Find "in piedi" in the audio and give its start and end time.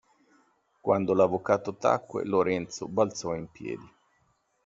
3.35-3.87